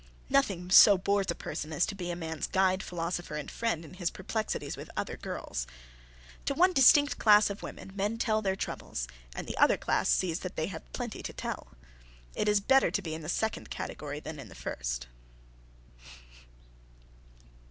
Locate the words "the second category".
13.21-14.19